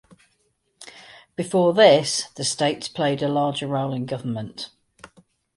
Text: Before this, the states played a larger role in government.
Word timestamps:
Before 1.35 1.75
this, 1.75 2.29
the 2.35 2.43
states 2.43 2.87
played 2.87 3.21
a 3.21 3.27
larger 3.27 3.67
role 3.67 3.93
in 3.93 4.07
government. 4.07 4.71